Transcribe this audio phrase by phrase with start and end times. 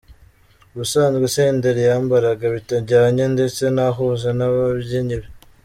[0.73, 5.27] Ubusanzwe Senderi yambaraga bitajyanye ndetse ntahuze n’ababyinnyi be.